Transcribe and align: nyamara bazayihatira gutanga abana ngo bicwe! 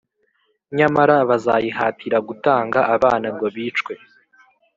nyamara 0.77 1.15
bazayihatira 1.29 2.17
gutanga 2.27 2.79
abana 2.95 3.27
ngo 3.35 3.45
bicwe! 3.55 3.93